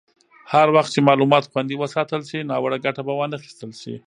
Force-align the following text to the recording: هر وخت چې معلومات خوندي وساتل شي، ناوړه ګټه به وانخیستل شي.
هر 0.53 0.67
وخت 0.75 0.91
چې 0.95 1.05
معلومات 1.07 1.43
خوندي 1.51 1.75
وساتل 1.77 2.21
شي، 2.29 2.39
ناوړه 2.49 2.77
ګټه 2.85 3.01
به 3.07 3.13
وانخیستل 3.15 3.71
شي. 3.81 3.95